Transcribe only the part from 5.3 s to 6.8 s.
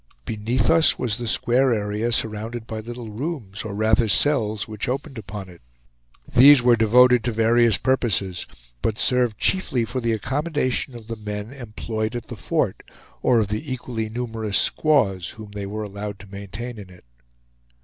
it. These were